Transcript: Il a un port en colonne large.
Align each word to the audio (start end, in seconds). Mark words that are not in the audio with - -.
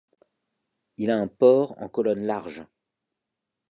Il 0.97 1.11
a 1.11 1.19
un 1.19 1.27
port 1.27 1.77
en 1.79 1.87
colonne 1.87 2.25
large. 2.25 2.65